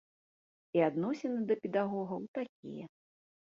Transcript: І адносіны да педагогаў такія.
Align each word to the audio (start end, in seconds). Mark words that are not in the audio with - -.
І 0.77 0.83
адносіны 0.87 1.39
да 1.53 1.59
педагогаў 1.67 2.21
такія. 2.41 2.85